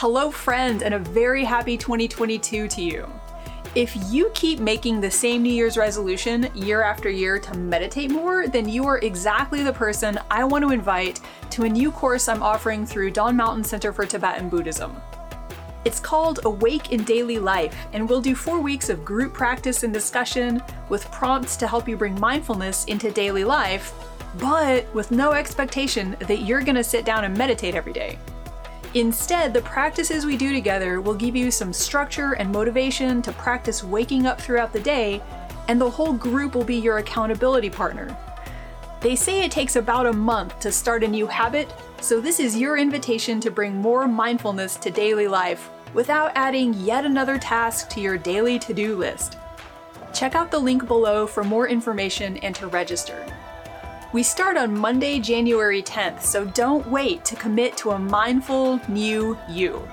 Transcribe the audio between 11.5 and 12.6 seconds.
to a new course I'm